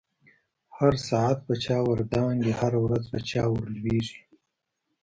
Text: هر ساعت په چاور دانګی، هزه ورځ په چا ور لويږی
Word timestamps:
هر 0.77 0.93
ساعت 1.09 1.37
په 1.47 1.53
چاور 1.63 1.99
دانګی، 2.13 2.53
هزه 2.59 2.79
ورځ 2.85 3.03
په 3.11 3.19
چا 3.29 3.43
ور 3.51 3.65
لويږی 3.75 4.19